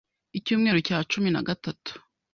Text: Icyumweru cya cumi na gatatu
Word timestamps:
Icyumweru 0.37 0.77
cya 0.87 0.97
cumi 1.11 1.29
na 1.31 1.41
gatatu 1.47 1.91